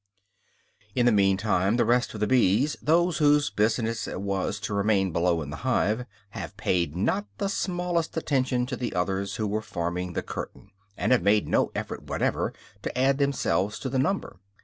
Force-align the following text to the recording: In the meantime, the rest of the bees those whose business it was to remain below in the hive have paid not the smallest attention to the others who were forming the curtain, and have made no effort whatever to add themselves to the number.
In 0.95 1.05
the 1.05 1.11
meantime, 1.11 1.77
the 1.77 1.85
rest 1.85 2.11
of 2.15 2.21
the 2.21 2.25
bees 2.25 2.75
those 2.81 3.19
whose 3.19 3.51
business 3.51 4.07
it 4.07 4.19
was 4.19 4.59
to 4.61 4.73
remain 4.73 5.11
below 5.11 5.43
in 5.43 5.51
the 5.51 5.57
hive 5.57 6.07
have 6.31 6.57
paid 6.57 6.95
not 6.95 7.27
the 7.37 7.47
smallest 7.47 8.17
attention 8.17 8.65
to 8.65 8.75
the 8.75 8.95
others 8.95 9.35
who 9.35 9.45
were 9.45 9.61
forming 9.61 10.13
the 10.13 10.23
curtain, 10.23 10.71
and 10.97 11.11
have 11.11 11.21
made 11.21 11.47
no 11.47 11.71
effort 11.75 12.01
whatever 12.01 12.51
to 12.81 12.97
add 12.97 13.19
themselves 13.19 13.77
to 13.77 13.89
the 13.89 13.99
number. 13.99 14.39